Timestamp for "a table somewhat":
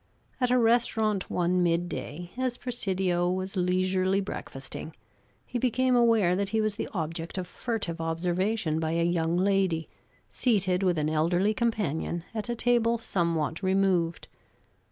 12.49-13.61